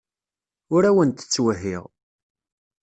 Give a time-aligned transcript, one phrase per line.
[0.75, 1.83] Ur awent-ttwehhiɣ.